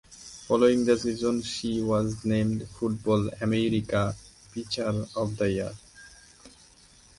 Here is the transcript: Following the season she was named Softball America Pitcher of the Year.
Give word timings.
Following 0.47 0.83
the 0.83 0.97
season 0.97 1.43
she 1.43 1.79
was 1.79 2.25
named 2.25 2.61
Softball 2.63 3.39
America 3.39 4.15
Pitcher 4.51 5.05
of 5.15 5.37
the 5.37 5.51
Year. 5.51 5.73